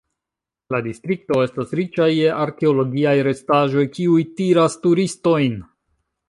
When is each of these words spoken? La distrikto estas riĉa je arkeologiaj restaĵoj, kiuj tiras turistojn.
La 0.75 0.77
distrikto 0.85 1.41
estas 1.47 1.75
riĉa 1.79 2.07
je 2.13 2.31
arkeologiaj 2.45 3.13
restaĵoj, 3.29 3.85
kiuj 3.99 4.17
tiras 4.41 4.81
turistojn. 4.87 5.63